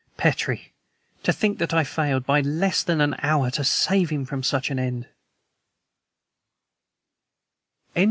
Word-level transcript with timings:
Petrie, 0.17 0.71
to 1.21 1.31
think 1.31 1.59
that 1.59 1.75
I 1.75 1.83
failed, 1.83 2.25
by 2.25 2.41
less 2.41 2.81
than 2.81 3.01
an 3.01 3.15
hour, 3.21 3.51
to 3.51 3.63
save 3.63 4.09
him 4.09 4.25
from 4.25 4.41
such 4.41 4.71
an 4.71 4.79
end!" 4.79 5.05